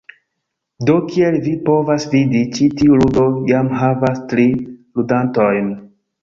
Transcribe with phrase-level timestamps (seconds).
[0.89, 5.71] Do, kiel vi povas vidi, ĉi tiu ludo jam havas tri ludantojn.